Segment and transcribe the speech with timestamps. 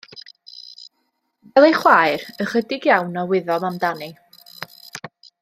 [1.51, 4.09] Fel ei chwaer, ychydig iawn a wyddom amdani.